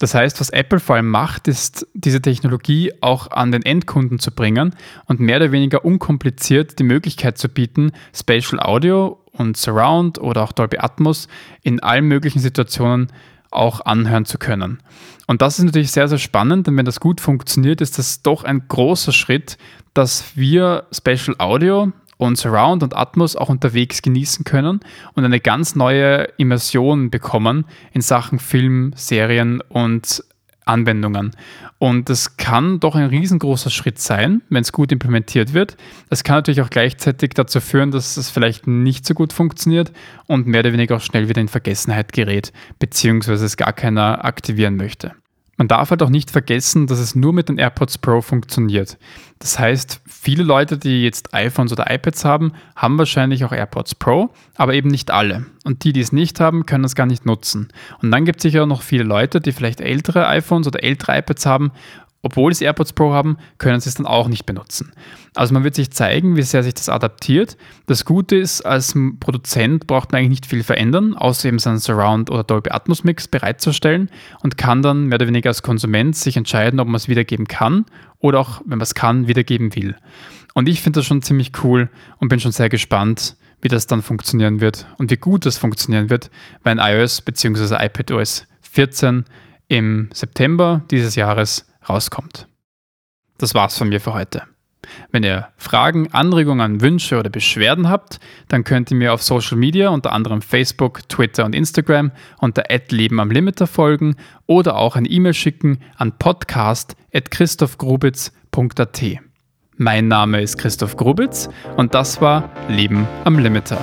Das 0.00 0.14
heißt, 0.14 0.40
was 0.40 0.50
Apple 0.50 0.80
vor 0.80 0.96
allem 0.96 1.08
macht, 1.08 1.46
ist, 1.46 1.86
diese 1.94 2.20
Technologie 2.20 2.92
auch 3.00 3.30
an 3.30 3.52
den 3.52 3.62
Endkunden 3.62 4.18
zu 4.18 4.32
bringen 4.32 4.74
und 5.06 5.20
mehr 5.20 5.36
oder 5.36 5.52
weniger 5.52 5.84
unkompliziert 5.84 6.78
die 6.78 6.84
Möglichkeit 6.84 7.38
zu 7.38 7.48
bieten, 7.48 7.92
Spatial 8.12 8.60
Audio 8.60 9.24
und 9.32 9.56
Surround 9.56 10.18
oder 10.18 10.42
auch 10.42 10.52
Dolby 10.52 10.78
Atmos 10.78 11.28
in 11.62 11.80
allen 11.80 12.06
möglichen 12.06 12.40
Situationen 12.40 13.12
auch 13.54 13.80
anhören 13.84 14.24
zu 14.24 14.38
können. 14.38 14.80
Und 15.26 15.42
das 15.42 15.58
ist 15.58 15.64
natürlich 15.64 15.92
sehr, 15.92 16.08
sehr 16.08 16.18
spannend, 16.18 16.66
denn 16.66 16.76
wenn 16.76 16.84
das 16.84 17.00
gut 17.00 17.20
funktioniert, 17.20 17.80
ist 17.80 17.98
das 17.98 18.22
doch 18.22 18.44
ein 18.44 18.68
großer 18.68 19.12
Schritt, 19.12 19.56
dass 19.94 20.36
wir 20.36 20.84
Special 20.92 21.36
Audio 21.38 21.92
und 22.16 22.36
Surround 22.36 22.82
und 22.82 22.96
Atmos 22.96 23.36
auch 23.36 23.48
unterwegs 23.48 24.02
genießen 24.02 24.44
können 24.44 24.80
und 25.14 25.24
eine 25.24 25.40
ganz 25.40 25.74
neue 25.74 26.24
Immersion 26.36 27.10
bekommen 27.10 27.64
in 27.92 28.00
Sachen 28.00 28.38
Film, 28.38 28.92
Serien 28.96 29.60
und 29.68 30.24
Anwendungen. 30.64 31.32
Und 31.78 32.08
das 32.08 32.36
kann 32.36 32.80
doch 32.80 32.94
ein 32.94 33.06
riesengroßer 33.06 33.70
Schritt 33.70 33.98
sein, 33.98 34.42
wenn 34.48 34.62
es 34.62 34.72
gut 34.72 34.92
implementiert 34.92 35.52
wird. 35.52 35.76
Es 36.10 36.24
kann 36.24 36.36
natürlich 36.36 36.62
auch 36.62 36.70
gleichzeitig 36.70 37.30
dazu 37.34 37.60
führen, 37.60 37.90
dass 37.90 38.16
es 38.16 38.30
vielleicht 38.30 38.66
nicht 38.66 39.06
so 39.06 39.14
gut 39.14 39.32
funktioniert 39.32 39.92
und 40.26 40.46
mehr 40.46 40.60
oder 40.60 40.72
weniger 40.72 40.96
auch 40.96 41.00
schnell 41.00 41.28
wieder 41.28 41.40
in 41.40 41.48
Vergessenheit 41.48 42.12
gerät, 42.12 42.52
beziehungsweise 42.78 43.44
es 43.44 43.56
gar 43.56 43.72
keiner 43.72 44.24
aktivieren 44.24 44.76
möchte. 44.76 45.12
Man 45.56 45.68
darf 45.68 45.90
halt 45.90 46.02
auch 46.02 46.10
nicht 46.10 46.30
vergessen, 46.30 46.86
dass 46.86 46.98
es 46.98 47.14
nur 47.14 47.32
mit 47.32 47.48
den 47.48 47.58
AirPods 47.58 47.98
Pro 47.98 48.20
funktioniert. 48.20 48.98
Das 49.38 49.58
heißt, 49.58 50.00
viele 50.06 50.42
Leute, 50.42 50.78
die 50.78 51.02
jetzt 51.02 51.34
iPhones 51.34 51.72
oder 51.72 51.90
iPads 51.90 52.24
haben, 52.24 52.52
haben 52.76 52.98
wahrscheinlich 52.98 53.44
auch 53.44 53.52
AirPods 53.52 53.94
Pro, 53.94 54.30
aber 54.56 54.74
eben 54.74 54.88
nicht 54.88 55.10
alle. 55.10 55.46
Und 55.64 55.84
die, 55.84 55.92
die 55.92 56.00
es 56.00 56.12
nicht 56.12 56.40
haben, 56.40 56.66
können 56.66 56.84
es 56.84 56.94
gar 56.94 57.06
nicht 57.06 57.26
nutzen. 57.26 57.68
Und 58.02 58.10
dann 58.10 58.24
gibt 58.24 58.38
es 58.38 58.42
sicher 58.42 58.62
auch 58.62 58.68
noch 58.68 58.82
viele 58.82 59.04
Leute, 59.04 59.40
die 59.40 59.52
vielleicht 59.52 59.80
ältere 59.80 60.26
iPhones 60.28 60.66
oder 60.66 60.82
ältere 60.82 61.18
iPads 61.18 61.46
haben 61.46 61.72
obwohl 62.24 62.54
sie 62.54 62.64
AirPods 62.64 62.94
Pro 62.94 63.12
haben, 63.12 63.36
können 63.58 63.78
sie 63.80 63.88
es 63.88 63.94
dann 63.96 64.06
auch 64.06 64.28
nicht 64.28 64.46
benutzen. 64.46 64.92
Also 65.34 65.52
man 65.52 65.62
wird 65.62 65.74
sich 65.74 65.90
zeigen, 65.90 66.36
wie 66.36 66.42
sehr 66.42 66.62
sich 66.62 66.74
das 66.74 66.88
adaptiert. 66.88 67.56
Das 67.86 68.04
Gute 68.04 68.36
ist, 68.36 68.62
als 68.62 68.94
Produzent 69.20 69.86
braucht 69.86 70.10
man 70.10 70.20
eigentlich 70.20 70.30
nicht 70.30 70.46
viel 70.46 70.62
verändern, 70.62 71.14
außer 71.14 71.48
eben 71.48 71.58
seinen 71.58 71.78
Surround- 71.78 72.30
oder 72.30 72.44
Dolby 72.44 72.70
Atmos 72.70 73.04
Mix 73.04 73.28
bereitzustellen 73.28 74.10
und 74.42 74.56
kann 74.56 74.82
dann 74.82 75.04
mehr 75.04 75.16
oder 75.16 75.26
weniger 75.26 75.50
als 75.50 75.62
Konsument 75.62 76.16
sich 76.16 76.36
entscheiden, 76.36 76.80
ob 76.80 76.88
man 76.88 76.96
es 76.96 77.08
wiedergeben 77.08 77.46
kann 77.46 77.84
oder 78.18 78.40
auch, 78.40 78.60
wenn 78.60 78.78
man 78.78 78.80
es 78.80 78.94
kann, 78.94 79.28
wiedergeben 79.28 79.74
will. 79.76 79.96
Und 80.54 80.68
ich 80.68 80.80
finde 80.80 81.00
das 81.00 81.06
schon 81.06 81.20
ziemlich 81.20 81.52
cool 81.62 81.90
und 82.18 82.28
bin 82.28 82.40
schon 82.40 82.52
sehr 82.52 82.70
gespannt, 82.70 83.36
wie 83.60 83.68
das 83.68 83.86
dann 83.86 84.02
funktionieren 84.02 84.60
wird 84.60 84.86
und 84.98 85.10
wie 85.10 85.16
gut 85.16 85.44
das 85.44 85.58
funktionieren 85.58 86.10
wird, 86.10 86.30
wenn 86.62 86.78
iOS 86.78 87.20
bzw. 87.20 87.84
iPadOS 87.84 88.46
14 88.62 89.24
im 89.68 90.08
September 90.12 90.82
dieses 90.90 91.14
Jahres 91.16 91.66
rauskommt. 91.88 92.48
Das 93.38 93.54
war's 93.54 93.76
von 93.76 93.88
mir 93.88 94.00
für 94.00 94.14
heute. 94.14 94.42
Wenn 95.10 95.22
ihr 95.22 95.48
Fragen, 95.56 96.12
Anregungen, 96.12 96.82
Wünsche 96.82 97.18
oder 97.18 97.30
Beschwerden 97.30 97.88
habt, 97.88 98.18
dann 98.48 98.64
könnt 98.64 98.90
ihr 98.90 98.96
mir 98.96 99.14
auf 99.14 99.22
Social 99.22 99.56
Media, 99.56 99.90
unter 99.90 100.12
anderem 100.12 100.42
Facebook, 100.42 101.08
Twitter 101.08 101.44
und 101.44 101.54
Instagram 101.54 102.10
unter 102.38 102.64
Leben 102.90 103.20
am 103.20 103.30
Limiter 103.30 103.66
folgen 103.66 104.16
oder 104.46 104.76
auch 104.76 104.96
eine 104.96 105.08
E-Mail 105.08 105.34
schicken 105.34 105.80
an 105.96 106.18
podcast.christophgrubitz.at. 106.18 109.02
Mein 109.76 110.06
Name 110.06 110.40
ist 110.40 110.56
Christoph 110.58 110.96
Grubitz 110.96 111.48
und 111.76 111.94
das 111.94 112.20
war 112.20 112.48
Leben 112.68 113.08
am 113.24 113.36
Limiter. 113.38 113.78